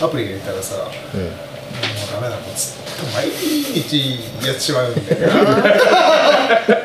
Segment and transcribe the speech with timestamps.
[0.00, 0.82] アプリ入れたらさも
[1.14, 1.30] ううん
[2.12, 2.80] ダメだもんつって
[3.14, 5.34] 毎日やってしまうんだよな。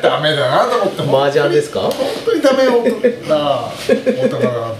[0.00, 1.80] ダメだなと思って麻雀ですか？
[1.80, 1.92] 本
[2.24, 2.70] 当にダメよ
[3.28, 4.74] な大人が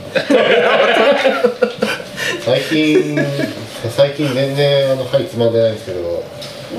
[2.44, 3.18] 最近
[3.96, 6.22] 最近全然あの針つまんでないんですけど。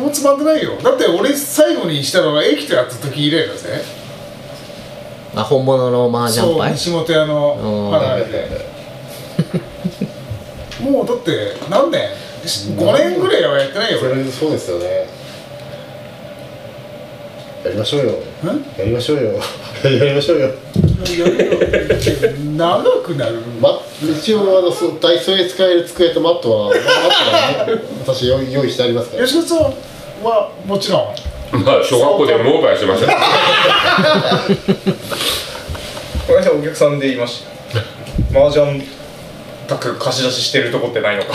[0.02, 0.74] もうつまんでないよ。
[0.84, 3.82] だって俺最後にしたのが駅とやった時以来だぜ
[5.36, 8.00] あ本物の麻雀そう牌西本屋のうん。
[8.00, 8.48] 離れて
[10.82, 12.10] もうだって何年
[12.44, 14.00] ？5年ぐらいはやってないよ。
[14.02, 15.08] 俺それそうですよね。
[17.66, 18.12] やりましょうよ。
[18.12, 18.16] ん
[18.78, 19.34] やりましょうよ。
[19.84, 20.52] やりましょうよ。
[22.56, 23.42] 長くなる。
[23.60, 29.26] ま、一応あのそうダイソーで使える机とマットはマットはね私用意用意してありますから。
[29.26, 29.60] 吉田さん
[30.24, 31.64] はもちろん。
[31.64, 33.14] まあ小学校でモーバーしました。
[36.28, 37.44] この間お客さんで言いまし
[38.34, 38.40] た。
[38.40, 38.84] 麻雀
[39.68, 41.34] 卓貸し出ししてるとこってないのか。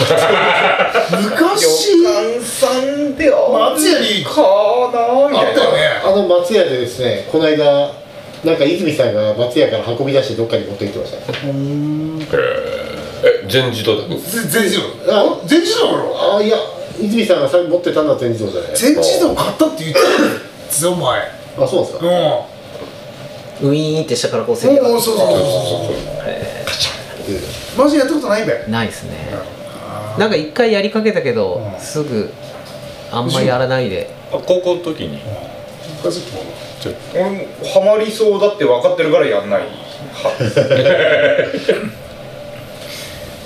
[1.11, 1.93] 昔。
[1.97, 3.37] 旅館さんであ
[3.75, 4.41] 松屋にか
[4.91, 5.45] なみたい。
[5.45, 5.77] なあったよね。
[6.03, 7.91] あの松屋でですねこの間
[8.43, 11.17] なんか泉さんが松屋から運び出してどっかに持って行ってました。
[13.25, 14.07] え全自動だ。
[14.09, 14.17] ぜ
[14.49, 14.83] 全自動？
[15.13, 16.57] あ全自動だろあいや
[16.99, 19.99] 泉さんがさ持ってたのは全自動じゃない全自動買ったって言って
[20.69, 21.21] たぞお前。
[21.57, 22.05] あそうなんですか。
[22.05, 23.69] うん。
[23.69, 25.35] ウィーンって下からこうせもうそうそうそうそ
[25.93, 25.95] う
[27.77, 29.33] マジやったことないべないですね。
[30.17, 31.79] なんか一回やりかけたけど、うん。
[31.79, 32.31] すぐ
[33.11, 34.13] あんまやらないで。
[34.31, 35.19] あ高校の時に。
[37.13, 39.61] 俺もハマりそうだって分かってるからやんない。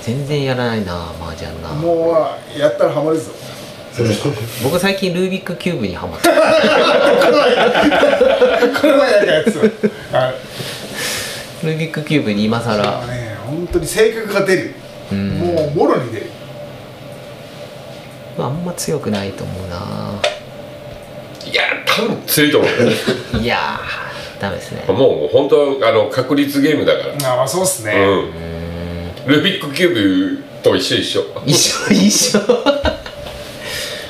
[0.02, 1.68] 全然やらないな麻雀な。
[1.68, 3.30] もうやったらハマるぞ。
[4.62, 6.28] 僕最近ルービックキューブにハマって
[8.80, 9.92] この前やったやつ。
[10.12, 10.32] あ
[11.62, 14.74] ルービックキューブに今あ更のね本当に性格が出る。
[15.12, 15.38] うん。
[15.38, 16.26] もうもろに出る。
[18.38, 20.20] あんま強くないと思うな。
[21.50, 22.70] いや多分強いと思う。
[22.70, 24.84] よ いやーダメですね。
[24.86, 27.32] もう本当あの確率ゲームだから。
[27.32, 29.26] あまあそうっすね、うん。
[29.26, 32.38] ルービックキューブと一緒一緒一緒一緒。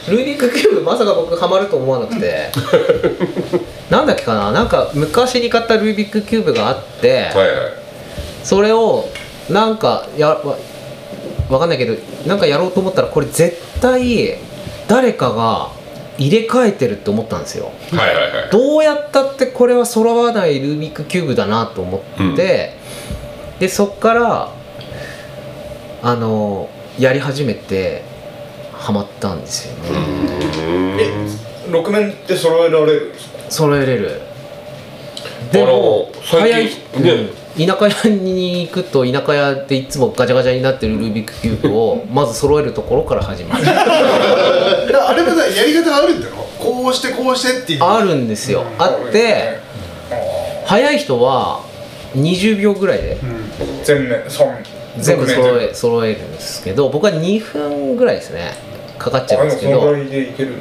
[0.09, 2.51] ルービックキューブまさか僕ハマると思わなくて。
[3.89, 4.53] なんだっけかな。
[4.53, 7.49] なんか昔に買ったルービックキューブがあって、はいはい。
[8.43, 9.09] それを
[9.51, 10.57] なんかやわ
[11.49, 11.95] わかんないけど
[12.27, 14.37] なんかやろうと思ったらこれ絶対
[14.87, 15.71] 誰かが
[16.19, 17.71] 入れ替えてるって思ったんですよ。
[17.93, 18.51] はいはいはい。
[18.51, 21.99] どうやったってこれは揃わないルービックキューブだなと思
[22.33, 22.75] って、
[23.61, 24.53] でそっから
[26.03, 28.03] あのやり始めて
[28.73, 29.91] ハマったんですよね、
[31.01, 31.13] え
[31.71, 33.39] 6面って揃えられるんですか？
[33.51, 34.21] 揃えれる。
[35.53, 43.65] でも早い、ねうん田舎屋に行くと田舎屋でいつもガチャガチャになってるルービックキューブを まず揃えるところから始まる。
[43.69, 47.83] あれもだやり方あるんだろこうしてこうしてっていう。
[47.83, 48.65] あるんですよ。
[48.79, 49.59] あって
[50.65, 51.61] 早い人は
[52.17, 53.17] 20秒ぐらいで
[53.83, 54.47] 全面3
[54.99, 58.55] 全部揃ええ揃えるんですけど僕は2分ぐらいですね。
[58.99, 59.73] かかっちゃあうんですけど。
[59.73, 60.59] でもそのぐらいでいけるんだ。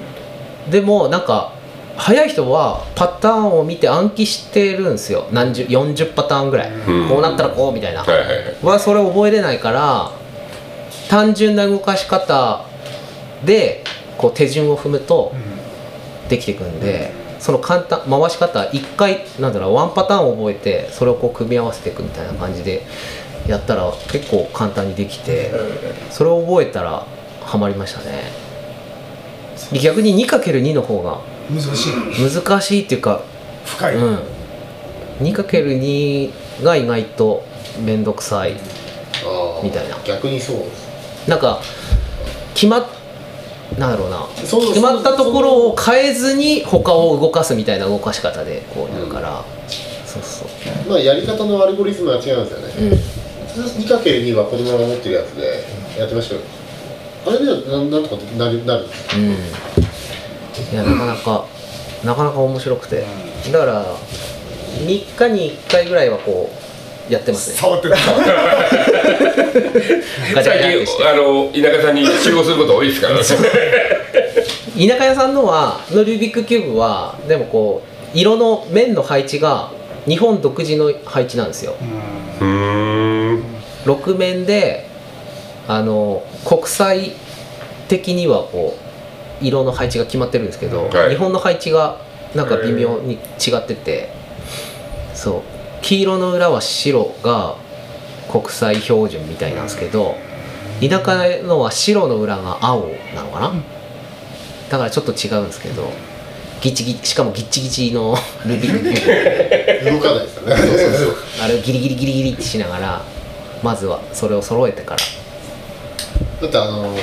[0.69, 1.53] でもなんか
[1.97, 5.27] 早い人はパターンを見て暗記してるんですよ。
[5.31, 7.09] 何十40パターンぐらい、うん。
[7.09, 8.65] こうなったらこうみたいな、はいはいはい。
[8.65, 10.11] はそれを覚えれないから
[11.09, 12.65] 単純な動かし方
[13.43, 13.83] で
[14.17, 15.33] こう手順を踏むと
[16.29, 22.83] できていくんで、その簡単回し方一回なんだろうワンパターンを覚えてそれをこう組み合わせていくみたいな感じで
[23.47, 25.51] やったら結構簡単にできて
[26.09, 27.05] それを覚えたら
[27.41, 28.23] ハマりましたね。
[29.83, 31.19] 逆に 2×2 の方が
[31.49, 31.93] 難しい。
[32.39, 33.21] 難しいっていうか
[33.65, 34.19] 深い、うん。
[35.21, 37.45] 2×2 が意外と
[37.83, 38.53] 面倒くさい
[39.63, 39.97] みたいな。
[40.05, 41.29] 逆にそうです。
[41.29, 41.61] なんか
[42.53, 42.85] 決まっ
[43.77, 44.25] なんだろうな。
[44.37, 49.43] 決まったところを変えずに他を動かすみたいな動かし方でこうやるから、
[50.05, 50.47] そうそう。
[50.89, 52.97] まあやり方のアルゴリズムは違うんですよね、
[53.57, 55.63] 2×2 は子供が持ってるやつで
[55.99, 56.41] やってましたよ
[57.25, 59.35] あれではなんなんとかなるなるうん
[60.71, 61.45] いやなかなか
[62.03, 63.03] なかなか面白くて。
[63.51, 63.85] だから
[64.85, 66.49] 3日に1回ぐらいはこ
[67.09, 67.57] うやってますね。
[67.57, 68.15] 触ってるガチャ
[70.35, 73.15] ガチャって最近あの田舎さんに集合すること多いですから。
[73.15, 73.21] ね
[74.77, 77.81] 田舎屋さんのはのルービックキューブはでもこ
[78.13, 79.71] う色の面の配置が
[80.05, 81.75] 日本独自の配置なんですよ。
[82.41, 83.43] うーん。
[83.85, 84.87] 6面で
[85.67, 87.13] あの国際
[87.87, 88.86] 的にはこう
[89.41, 91.09] 色の配置が決まってるんですけど、はい。
[91.09, 91.97] 日本の配置が
[92.35, 93.17] なんか微妙に違
[93.57, 94.09] ってて
[95.13, 95.41] そう。
[95.81, 97.55] 黄色の裏は白が
[98.31, 100.15] 国際標準みたいなんですけど
[100.81, 103.53] 田舎のは白の裏が青なのかな？
[104.69, 105.89] だからちょっと違うんですけど
[106.59, 108.67] ギチギチしかもギッチギチの ルービ。
[108.69, 110.55] ーブ動かないですよね。
[111.41, 113.01] あれをギリギリギリギリってしながら
[113.63, 115.01] まずはそれを揃えてから。
[116.41, 116.99] だってあのー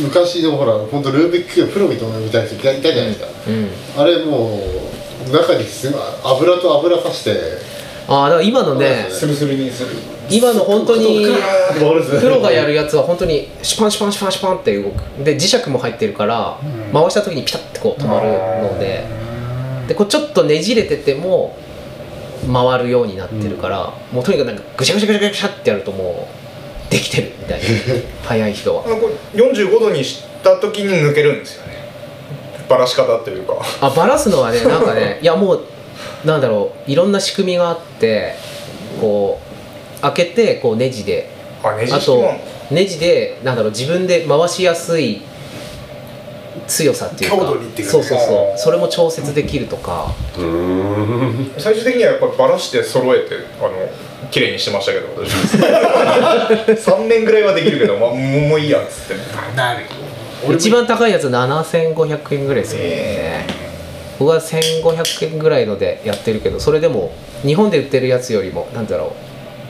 [0.00, 4.02] 昔でもほら本当ルービックキューブプロみたいな人いたいたじゃないですか、うん。
[4.02, 4.60] あれも
[5.28, 7.32] う中にすごい油と油さして
[8.08, 9.90] ああだから今のねスルスルにする。
[10.30, 11.26] 今の本当に
[12.20, 15.02] プロがやるやつは本当にシュパンシュパンシュパンシュパンって動く。
[15.24, 16.58] で磁石も入ってるから
[16.92, 18.28] 回した時にピタッてこう止まる
[18.62, 19.04] ので。
[19.88, 21.56] でこうちょっとねじれてても
[22.52, 26.37] 回るようになってるから、もうとにかくなんかぐしゃぐしゃぐしゃぐしゃってやるともう
[26.90, 27.66] できてるみたいな。
[28.24, 28.82] 速い人は。
[28.86, 31.78] あのこれ45度にした時に抜けるんですよね。
[32.68, 33.54] ばらし方っていうか。
[33.80, 35.64] あバラすのはねなんかね いやもう
[36.24, 38.34] なんだろういろんな仕組みがあって
[39.00, 39.38] こ
[39.98, 41.28] う開けてこうネジで。
[41.62, 42.24] あネジあと
[42.70, 45.22] ネジでなんだろう自分で回しやすい
[46.68, 47.36] 強さっていうか。
[47.36, 47.98] 強度にっていうか。
[47.98, 48.58] ねそうそうそう。
[48.58, 50.14] それも調節できるとか。
[51.58, 53.70] 最終的にはやっぱりばらして揃えてあの
[54.30, 55.06] 綺麗にしてましたけど。
[55.18, 58.16] 私3年ぐらいはできるけど、まあ、もう
[58.48, 59.56] もういいやっつって。
[59.56, 59.84] なる。
[60.54, 62.82] 一番高いやつ7500円ぐらいですよ。
[62.82, 63.46] ね、
[64.18, 69.12] 僕は1500円ぐらいのでやってるけどそれでも日本で売ってるやつよりもなんだろ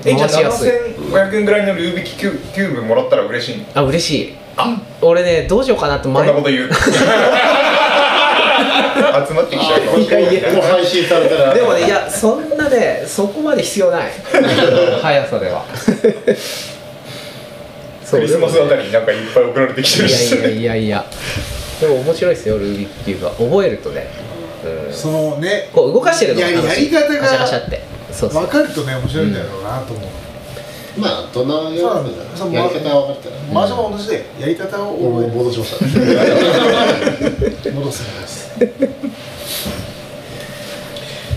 [0.04, 0.70] うえじゃあ回しやすい。
[0.70, 4.34] 7500円ぐらいのルービックキューキューブもらったら嬉しいんあ嬉しい。
[5.00, 6.70] 俺ねどうしようかなってこん前なこと言う
[8.98, 10.58] 集まってきちゃうかもしれない。
[10.58, 14.10] う配信されたらでもねいやそんなねそこまで必要ない。
[15.02, 15.64] 速さでは。
[18.10, 20.34] クリスマスあたりりになんかいっぱい送られてきてるし。
[20.34, 21.04] いやいやいやいや。
[21.80, 23.32] でも面白いですよルービックキューブは。
[23.32, 24.08] 覚えるとね、
[24.88, 27.82] うん、そのねこう動かしてるのがやりやり方がカシャカシャって。
[28.12, 28.42] そうそう。
[28.44, 30.27] 分かるとね面白いんだろうなと思う
[30.98, 35.90] まあどんなやり方が分かったらマージャンも同じでやり方を覚戻しましたね
[37.64, 38.50] え戻す戻す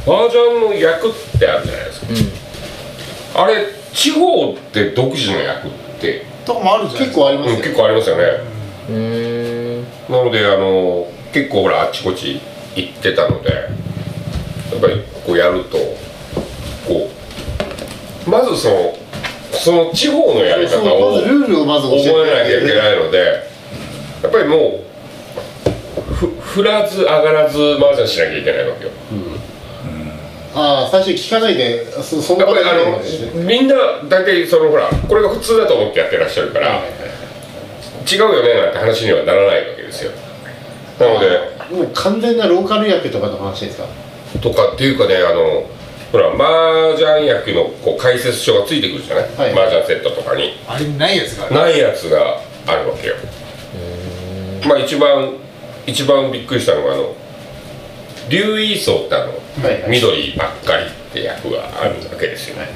[0.04, 2.02] 麻雀の役ってあるじゃないです
[3.34, 3.42] か。
[3.44, 8.24] あれ地方って独自の役って、とこもあるじゃない結構ありますようん結構ありますよね、
[8.90, 9.84] うーん。
[10.10, 12.42] なのであの結構ほらあっちこっち
[12.76, 13.62] 行ってたのでや
[14.78, 15.78] っぱりこうやると
[16.88, 17.10] こ
[18.26, 18.98] うまずその
[19.52, 22.10] その地方のやり方をまずルールをまず教えて。
[22.10, 23.44] 覚えなきゃいけないので
[24.24, 24.80] やっぱりも
[26.10, 28.92] うふ振らず上がらず麻雀しなきゃいけないわけよ。
[30.54, 32.46] ああ最初に聞かないでそそんで
[33.06, 33.42] すね。
[33.42, 33.76] のみんな
[34.10, 36.82] 大体そのほらこれが普通だと思ってやってらっしゃるから
[38.12, 40.12] 違うよねなんて話にはならないわけですよ。
[41.00, 41.40] なので
[41.74, 43.86] もう完全なローカル役とかの話ですか？
[44.42, 45.64] とかっていうかねあの
[46.12, 49.54] ほら麻雀役のこう解説書がついてくるじゃない、はい。
[49.54, 50.58] 麻雀セットとかに。
[50.68, 51.56] あれにないやつがある。
[51.56, 53.16] ないやつがあるわけよ。
[54.68, 55.34] まあ一番
[55.88, 57.16] 一番びっくりしたのがあの
[58.30, 59.32] 竜イーソーってあの、
[59.64, 59.92] はいはい。
[59.92, 62.58] 緑ばっかりって役があるわけですよ。
[62.58, 62.68] ね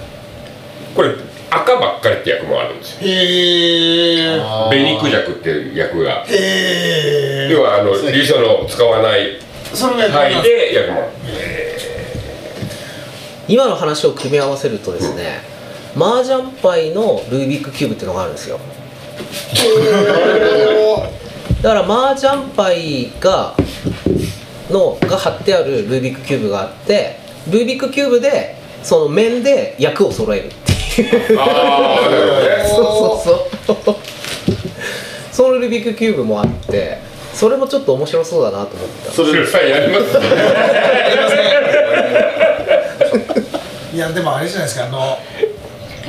[0.96, 1.14] これ
[1.50, 3.00] 赤ばっかりって役もあるんですよ。
[3.02, 4.40] へえ
[4.70, 6.26] 紅クジャクっていう役が。
[6.28, 9.40] へえ要はあの竜イーソーの使わない
[9.76, 11.12] 範囲で役もある
[13.48, 15.40] 今の話を組み合わせるとですね
[15.96, 18.60] 麻雀牌のルービックキューブっていうのがあるんですよ。
[21.62, 23.56] だから麻雀牌が
[24.70, 27.18] のが貼ってあるルービックキューブがあって
[27.50, 30.50] ルービックキューブでその面で役を揃えるっ
[30.96, 31.40] ていう。
[31.40, 32.66] ああなるほどね。
[32.68, 32.84] そう
[33.66, 33.96] そうそう。
[35.32, 37.00] そのルービックキューブもあって
[37.34, 39.12] それもちょっと面白そうだなと思った。
[39.12, 40.26] それさんやりますね
[43.96, 45.18] いやでもあれじゃないですかあの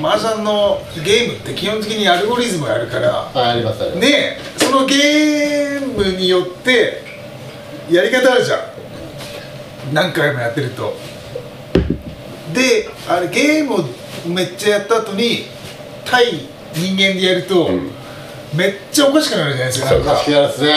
[0.05, 4.01] 麻雀のゲームって基本的にアルゴリズムをやるからあありますあります。
[4.01, 7.01] でそのゲームによって
[7.89, 9.95] やり方あるじゃん。
[9.95, 10.95] 何回もやってると。
[12.53, 13.85] であれゲームを
[14.27, 15.45] めっちゃやった後に
[16.05, 16.25] 対
[16.75, 17.91] 人間でやると、うん。
[18.53, 20.15] めっちゃおかしくなるじゃないですかなんか。
[20.17, 20.73] 確かにですね。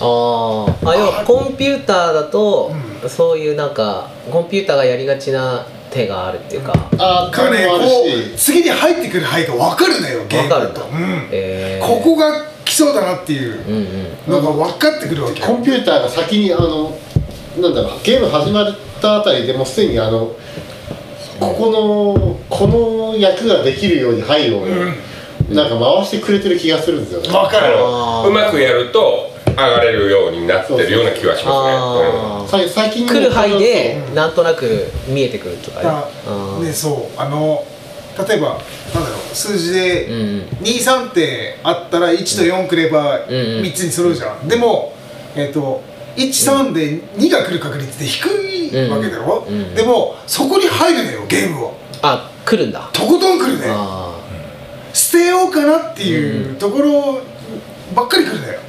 [0.00, 0.88] あー。
[0.88, 2.72] あ要はコンピューターだと、
[3.06, 11.28] そういうなんかコンピューターがやりがちな手があるっていうか、ああだからねこしう次に入ってくる範囲が分かるのよゲームだと、分かうん。
[11.30, 11.86] えー。
[11.86, 13.66] ここが来そうだなっていう。
[13.66, 15.40] うんうんのが分かってくるわけ。
[15.40, 16.96] よコンピューターが先にあの
[17.58, 20.36] なんだろうゲーム始まったあたりでもうすでにあの
[21.40, 24.66] ここのこの役ができるように範囲を、
[25.50, 27.28] なんか回してくれてる気がするんですよね。
[27.28, 27.74] 分かる。
[28.28, 29.27] うまくやると上
[29.58, 31.50] がれるようになってるような気がしますね。
[31.50, 32.48] あー。
[32.48, 36.08] さ最近来る範囲でなんとなく見えてくるとか。
[36.60, 37.20] ねそう。
[37.20, 37.64] あの
[38.26, 40.42] 例えばなんだろう数字でうんうん。
[40.62, 43.62] 23ってあったら1と4くればうんうん。
[43.62, 44.92] 3つに揃うじゃん、でも
[45.36, 45.82] えっ、と
[46.16, 48.26] 13で2が来る確率って低
[48.74, 52.90] いわけだろ、うんうんでもそこに入るのよゲームをあ来るんだ。
[52.92, 53.66] とことん来るね。
[53.68, 54.14] あ
[54.92, 57.20] 捨てようかなっていうところ
[57.94, 58.60] ばっかり来るんだよ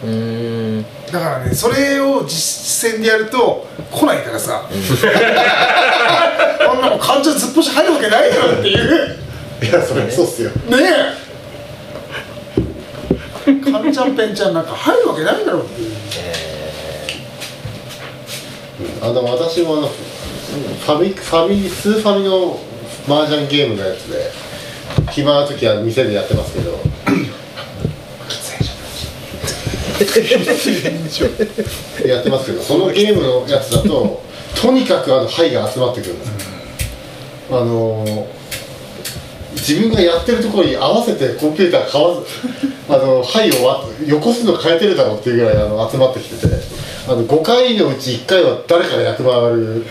[1.11, 4.69] だからねそれを実践でやると来ないからさ、
[6.67, 9.17] こんなもん患者ずっぽし入るわけないだろっていう。
[9.61, 10.51] いやそれそうっすよ。
[10.51, 10.77] ね
[13.45, 13.59] え。
[13.71, 15.91] カンちゃんペンちゃんなんか入るわけないだろうっていう。
[19.01, 22.59] あの私もあのファミファミスーファミの
[23.07, 24.31] 麻雀ゲームのやつで
[25.11, 26.79] 暇な時は店でやってますけど
[32.08, 34.24] やってますけどそのゲームのやつだと
[34.56, 36.32] とにかくあの牌が集まってくるんです、
[37.50, 38.39] あのー
[39.60, 42.27] 自分がやってるところに合わせてコンピューターかわず
[42.88, 46.53] あの牌をわ横すの変えてるだろうっていうぐらいあの集まってきてて
[47.08, 49.86] あの5回のうち1回は誰かが役回る。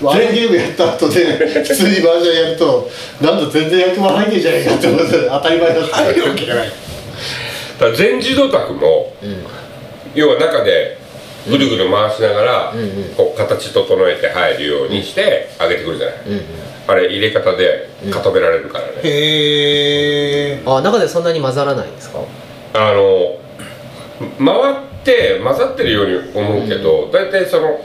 [0.00, 1.24] あのゲームやった後で
[1.64, 2.88] 普通に麻雀やると
[3.20, 6.68] なんだ全然役回入んねえじゃねえかって思って当たり前だった入るわけがない。
[6.68, 9.44] だから全自動卓も、ん。
[10.14, 10.98] 要は中で
[11.48, 13.14] ぐるぐる回しながら、んうん。
[13.16, 16.42] こう形整えて入るようにして上げてくるじゃない、うんうん。
[16.86, 20.62] あれ入れ方で固められるからね、へえ。
[20.66, 22.20] あ中でそんなに混ざらないんですか？
[22.74, 23.38] あの
[24.38, 27.80] 回って混ざってるように思うけど、大体その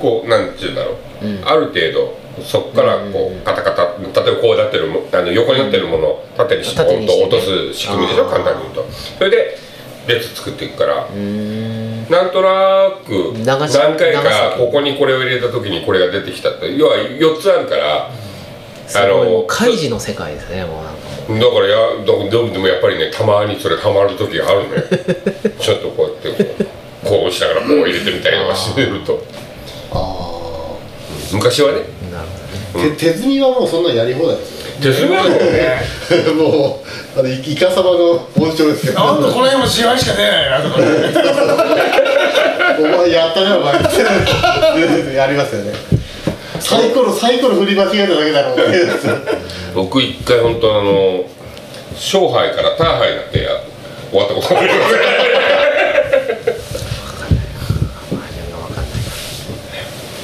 [0.00, 1.05] こうなんていうんだろう、うん
[1.44, 7.06] ある程度そこからこうカタカタ例えばこうなってるもあの横になってるものを縦にしてね。
[7.06, 8.84] 落とす仕組みでしょ簡単に言うと。
[9.18, 9.56] それで
[10.06, 11.08] 列作っていくから。
[12.10, 18.10] なんとなく何回かここにこれを入れた時にこれが出てきたって要は4つあるから
[18.86, 19.28] すごい。
[19.28, 21.40] もう開示の世界ですねもうなんかもう。
[21.40, 24.82] だからやでもやっぱりねたまにそれハマる時があるのよ。
[25.58, 26.66] ちょっとこうやってこ
[27.06, 29.14] うこうしながらこう入れてみたりとかしてると。
[29.14, 29.45] あ
[31.32, 31.80] 昔はね。
[32.12, 32.28] なる
[32.72, 32.90] ほどね。
[32.90, 34.80] ー手手積みはもうそんなやり放題ですよね。
[34.80, 35.82] 手数料もね。
[36.34, 36.82] も
[37.16, 38.94] うあのイイカ様の紋章ですよ。
[38.94, 40.76] なんだこの辺も試合しか出ないなとか
[42.78, 43.78] お前やったねお前っ
[45.04, 45.72] てやりますよね
[46.60, 48.58] サイコロサイコロ振り間違えただけだろう
[49.74, 51.24] 僕一回本当あの
[51.94, 53.50] 勝敗からターハイになってや
[54.10, 54.94] 終わったことがあります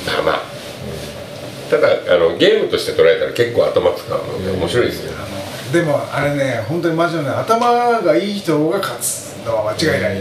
[0.06, 0.42] まあまあ
[1.73, 5.12] ただあのゲームとして捉えたら結構頭使うので面白いですよ、
[5.73, 10.17] でもあれね本当にマジでね頭がいい人が勝つのは間違いない、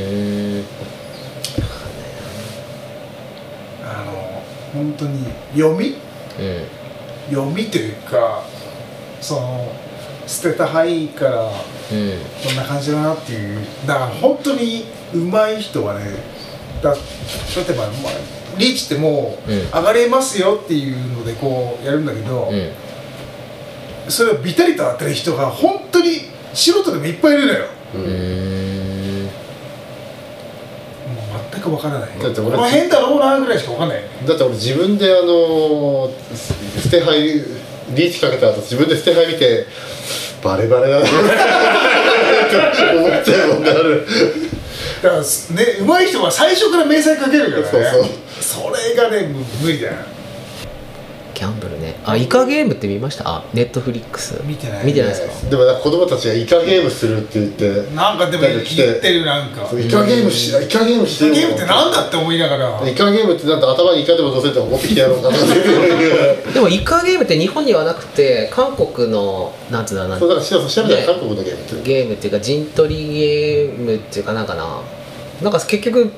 [3.83, 4.41] あの
[4.73, 5.89] 本当に読み？
[5.89, 5.97] うん
[7.29, 8.43] 読みというか
[9.19, 9.69] その
[10.27, 11.53] 捨てた範囲からうんこ
[12.53, 13.59] んな感じだなっていう。
[13.85, 16.05] だから本当に上手い人はね
[16.81, 18.13] だ例えば、まあ、
[18.57, 19.59] リーチってもううん。
[19.67, 22.71] 上がれますよっていうのでこうやるんだけど、うん。
[24.09, 26.21] それをビタリと当てる人が本当に
[26.53, 27.65] 素人でもいっぱいいるのよ。
[27.95, 29.23] うーん。
[29.25, 29.33] もう
[31.51, 32.09] 全く分からない。
[32.19, 34.03] だって俺この辺だろうなぐらいしか分かんない。
[34.27, 36.11] だって俺自分であの
[36.81, 37.61] 捨て牌
[37.93, 39.65] リーチかけた後自分で捨て牌見て
[40.43, 41.05] バレバレだな。
[41.05, 42.57] って
[42.97, 44.05] 思っちゃうもんねある。
[45.01, 45.25] だからね
[45.79, 47.67] 上手い人は最初から明細かけるからね。
[47.71, 48.09] そうそ
[48.59, 49.93] れがねむ無理だよ。
[51.33, 51.95] ギャンブルね。
[52.05, 53.23] あイカゲームって見ました？
[53.27, 54.39] あネットフリックス。
[54.45, 54.85] 見てない。
[54.85, 55.49] 見てないですか？
[55.49, 59.63] でもなんか子供たちがイカゲームするって言ってなんかでも言ってるなんか。
[59.71, 61.33] イカゲームしイカゲームしてよ。
[61.33, 62.87] ゲームってなんだって思いながら。
[62.87, 65.37] イカゲームってなんか頭にイカでも乗せて持ってきてやろうかな
[66.53, 71.81] でもイカゲームって日本にはなくて韓国のなんつうんだろうなそうだから調べたら韓国のゲームって。
[71.81, 74.81] ゲームっていうか陣取りゲームっていうかなんかな。
[75.41, 76.11] なんか結局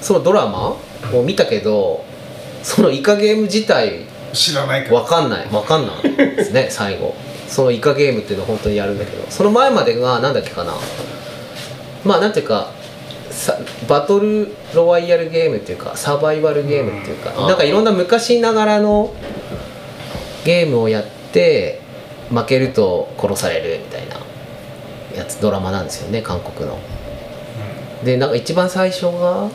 [0.00, 0.76] そのドラマ
[1.14, 2.04] を見たけど
[2.62, 5.00] そのイカゲーム自体知らないから。
[5.00, 5.48] わかんない。
[5.50, 7.14] わかんないですね 最後。
[7.48, 10.74] そのイカゲームっていうのを本当にやるんだけどその前までがなんだっけかな。
[12.04, 12.70] まあなんていうか
[13.30, 17.46] さバトルロワイヤルゲームっていうかサバイバルゲームっていうか、うん。
[17.46, 19.12] なんかいろんな昔ながらの
[20.44, 21.80] ゲームをやって
[22.30, 24.16] 負けると殺されるみたいな
[25.16, 26.78] やつドラマなんですよね韓国の。
[28.04, 29.48] でなんか一番最初が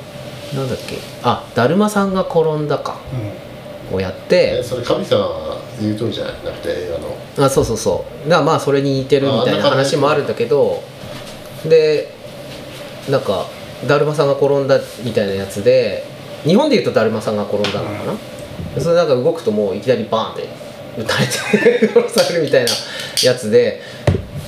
[0.55, 0.97] なんだっけ？
[1.23, 2.97] あだるまさんが転んだか。
[3.91, 3.97] うん。
[3.97, 4.57] をやって。
[4.59, 6.89] えそれ神様が言う通りじゃなくて映
[7.37, 7.45] 画の。
[7.47, 8.29] あそうそうそう。
[8.29, 10.81] だからまあそれに似てるみたいな話もあるんだけど。
[11.65, 12.09] で
[13.09, 13.45] なんか
[13.87, 16.03] だるまさんが転んだみたいなやつで
[16.43, 17.91] 日本でいうとだるまさんが転んだのか
[18.75, 20.47] な、それなんか動くともういきなりバーンって
[20.97, 22.71] 撃たれて 殺されるみたいな
[23.23, 23.81] やつで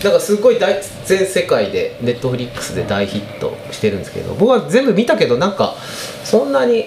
[0.05, 5.73] なんかすごい大全世界でネットフリックスで大ヒットしてるんですけど僕は全部見たけどなんか
[6.23, 6.85] そんなに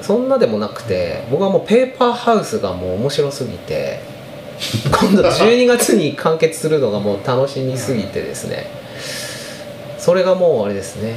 [0.00, 4.00] そんなでもなくて僕はもうペーパーハウスがもう面白すぎて
[4.84, 8.66] 今度12月に完結するのがもう楽しみすぎてですね。
[9.98, 11.16] それがもうあれですね。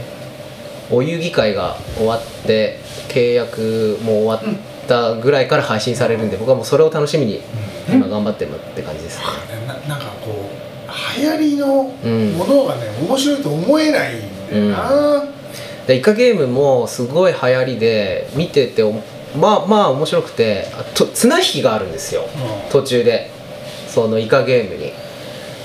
[0.91, 7.39] お遊戯会が終わって契約も終わったぐらいから配信されるんで僕はもうそれを楽しみに
[7.87, 9.25] 今頑張ってるって感じですね。
[9.87, 10.40] なんかこう
[11.21, 15.23] 流行りのものがね、面白いと思えないんだよな、
[15.87, 18.93] でイカゲームもすごい流行りで見ててお
[19.37, 22.23] まあまあ面白くてあと綱引きがあるんですよ。
[22.23, 22.71] うん。
[22.71, 23.31] 途中で。
[23.87, 24.93] そのイカゲームに。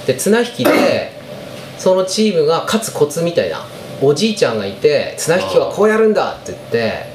[0.06, 1.12] で綱引きで
[1.78, 3.64] そのチームが勝つコツみたいな
[4.00, 7.06] おじいちゃんがいて綱引きはこうやるんだって言って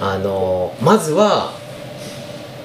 [0.00, 1.52] あのまずは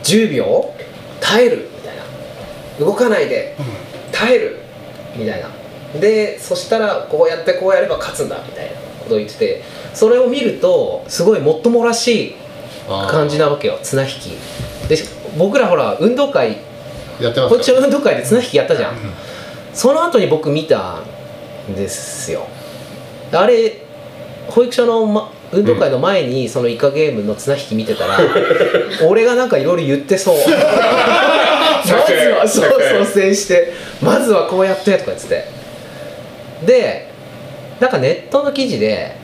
[0.04, 0.74] 10秒
[1.20, 2.86] 耐えるみたいな。
[2.86, 3.56] 動かないで
[4.12, 4.59] 耐える
[5.20, 5.50] みたいな。
[6.00, 8.72] でそしたらこうやってこうやれば勝つんだみたいな
[9.04, 12.36] ことを言っててそれを見るとすごいもっともらしい
[12.88, 14.30] 感じなわけよ綱引き。
[14.88, 14.98] で
[15.38, 16.58] 僕らほら運動会
[17.20, 18.96] やってますこっちの運動会で綱引きやったじゃん、
[19.74, 21.02] その後に僕見た
[21.70, 22.48] んですよ。
[23.32, 23.84] あれ
[24.48, 28.18] 保育所の、ま、運動会の前にそのイカゲームの綱引き見てたら、
[29.08, 30.36] 俺がなんかいろいろ言ってそう。
[30.36, 35.46] まずはそう率先してまずはこうやってとか言ってて。
[36.66, 37.10] で
[37.80, 39.16] なんかネットの記事で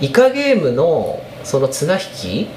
[0.00, 2.48] イカゲームのその綱引き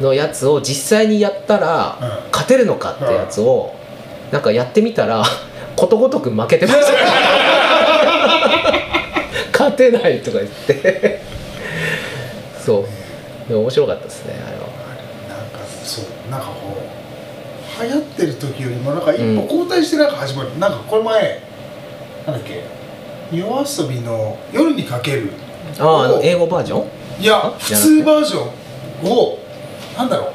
[0.00, 2.08] のやつを実際にやったらうん。
[2.32, 3.74] 勝てるのかってやつを
[4.32, 5.22] なんかやってみたら
[5.76, 6.92] ことごとく負けてました。
[9.52, 11.20] 勝てないとか言って。
[12.64, 12.84] そう。
[13.48, 14.62] でも面白かったですねあれは。
[15.28, 17.07] なんかそうなんかこう
[17.82, 21.42] 流行ってる時よりもなんか一歩後退してなんか始まる、なんかこれ前
[22.26, 22.64] なんだっけ
[23.30, 25.30] 夜遊びの夜にかける。
[25.78, 26.84] ああ英語バージョ
[27.18, 27.22] ン？
[27.22, 27.50] いやあ？
[27.58, 28.44] 普通バージョ
[29.06, 29.38] ンを
[29.96, 30.32] なんだろう。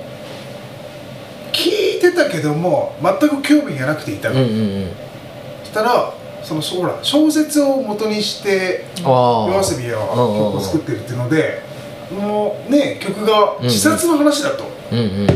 [1.52, 4.90] 聞いてたけども全く興味がなくていたの、うんうんうん。
[5.64, 9.08] したらそのほら小説を元にして夜
[9.54, 11.62] 遊びは曲を作ってるっていうので
[12.12, 15.28] もうね曲が自殺の話だと、うんうん。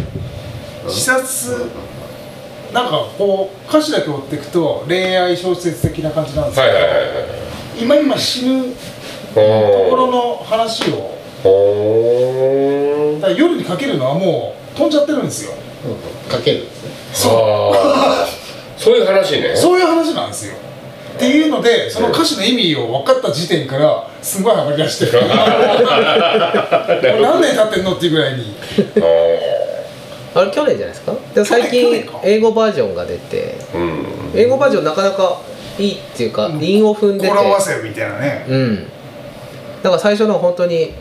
[0.86, 1.70] 自殺
[2.73, 7.25] なんかこう歌詞だけ追っていくと恋愛小説的な感じなんですけど、はいはいはいはい。
[7.80, 8.63] 今今死ぬ
[9.34, 9.41] と
[9.89, 11.17] ころの話を
[13.21, 15.51] だ夜にかけるのはもう飛んじゃってるんですよ。
[16.30, 16.84] かけるんです
[17.27, 17.34] ね。
[17.34, 18.80] あー。
[18.80, 19.56] そういう話ね。
[19.56, 20.56] そういう話なんですよ。
[21.17, 25.06] っていうのでその歌詞の意味を分かった時点からすごいハマりだして
[27.19, 28.56] 何年経ってんのっていうぐらいに
[30.38, 31.13] ああれ去年じゃないですか？
[31.34, 34.06] でも最去近英語バージョンが出てーうん。
[34.36, 35.41] 英語バージョンなかなか
[35.80, 37.28] いいっていうか韻を踏んでて。
[37.30, 38.45] 語呂合わせみたいなね。
[38.50, 38.76] うん。
[39.84, 40.93] だから最初の本当に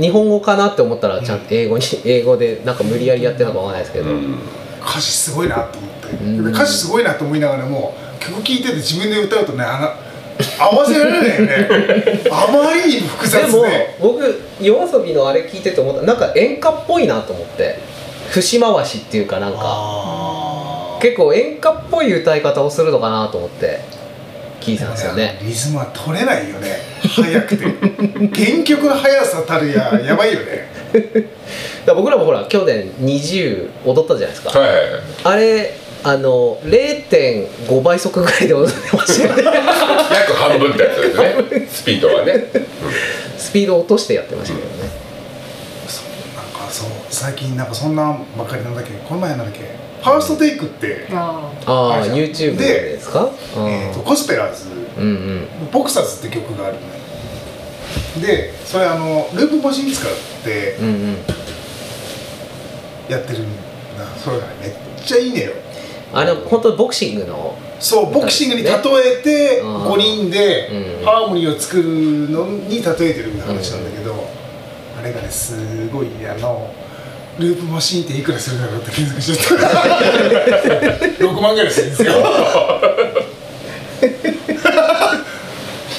[0.00, 4.38] 日本語かなって思ったらちゃんと英語に 英語でなんか無理やりやってるのかわかんないですけど、うん。
[4.86, 11.68] 歌詞すごいなと思って、歌詞すごいなと思いながらも曲聴いてて自分で歌うとねあの合わせられないよね。
[12.30, 13.50] あまりにも複雑で。
[13.50, 13.64] でも
[14.00, 16.02] 僕夜遊びのあれ聞いてて思った。
[16.02, 17.78] なんか演歌っぽいなと思って
[18.42, 23.80] 節回しっていうかなんか結構演歌っぽい歌い方をするのかなと思って
[24.60, 25.38] 聞いてたんですよね。
[25.42, 26.78] リズムは取れないよね。
[27.02, 27.64] 速くて。
[27.64, 30.68] 原曲の速さたるややばいよね。
[31.86, 35.00] だ 僕らもほら去年20踊ったじゃないですか、はいはいはい。
[35.24, 39.44] あれあの0.5倍速ぐらいで踊ってましたよね。
[40.12, 41.66] 約半分ってやつですね。
[41.72, 42.44] スピードはね。
[43.38, 44.56] スピード落としてやってました。
[44.58, 44.75] けどうなん
[47.18, 49.60] 最近なんかそんなんばっかりなんだっけこの前なんだっけ
[50.02, 53.30] ファーストテイクって、ああ YouTube ですか？
[53.56, 54.68] えーとコスペラーズ。
[54.98, 55.70] うんうん。
[55.72, 56.76] ボクサーズって曲がある
[58.20, 60.10] でそれあのループマシン使っ
[60.44, 61.16] てうんうん。
[63.08, 63.56] やってるん
[63.98, 64.06] だ。
[64.18, 65.52] それがねめっちゃいいねよ。
[66.12, 67.56] あれ本当にボクシングの？
[67.80, 69.76] そうボクシングに例えてうん。
[69.86, 70.68] 5人で
[71.00, 74.14] うんハーモニーを作るのに例えてる話なんだけど、
[74.98, 76.70] あれがねすごいあの
[77.38, 79.66] ループマシンっていくらするだろうって検索しちゃった。
[81.24, 82.12] 6万ぐらいするんですよ。
[82.12, 82.14] い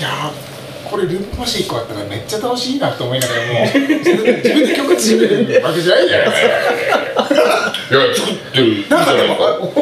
[0.01, 6.49] やーこれループマシン1個あったらめっちゃ楽しいなと思いながらも自分で自分で曲作れるわけじゃないじゃないですか。
[7.89, 8.89] いや作ってる。
[8.89, 9.37] なんかでも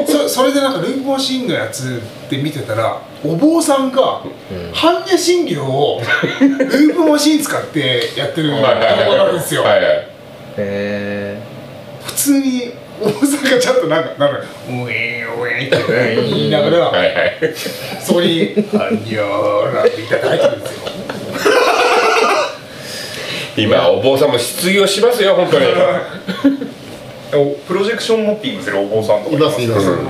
[0.07, 4.21] そそれでなんかループマシンのやつって見てたらお坊さんが
[4.73, 6.01] 般若心経を
[6.39, 9.63] ループマシン使ってやってる動画があるんですよ。
[9.63, 10.07] はいはい。
[10.57, 11.24] へ
[12.05, 14.39] 普通に大阪ちゃんとなんかなんか
[14.69, 17.33] ウィーンウィーンって言いながらはいはい
[18.01, 20.81] そこに「あんにょーら」ってるんですよ。
[23.57, 25.65] 今お坊さんも失業しますよ本当に。
[27.33, 30.07] おプロジェクションモッピングするお坊さんとかいますいます、うん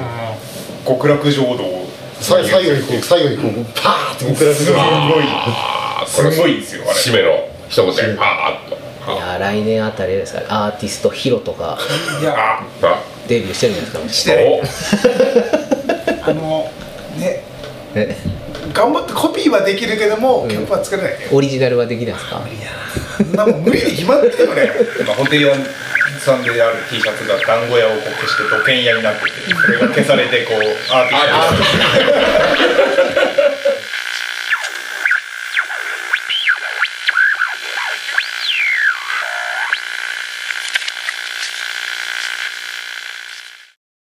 [0.86, 1.88] 極楽浄土
[2.22, 4.84] 最後にこう最後にこうパーって極楽すごい
[6.06, 6.76] すごいです。
[6.76, 10.42] よあれ締めの一言でパーッとえいや来年あたりですか？
[10.42, 11.78] らアーティストヒロとか。
[12.22, 12.64] いやあ
[13.28, 14.32] デビューしてるんじゃないですか？
[14.34, 14.62] して
[16.24, 16.72] あの
[17.18, 17.44] ね。
[17.94, 18.18] ね
[18.74, 20.50] 頑張ってコピーはできるけどもん。
[20.50, 21.12] 曲は作れない。
[21.14, 22.42] ねオリジナルはできないですか？
[23.18, 24.72] そんなもん無理に決まってるよね。
[25.08, 25.52] まあ、ホテル
[26.20, 29.30] さんである T シャツが団子屋をこう消して土建屋になってて
[29.66, 30.58] それが消されてこう
[30.92, 31.26] アーティス
[32.95, 32.95] ト